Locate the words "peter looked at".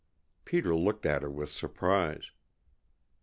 0.45-1.21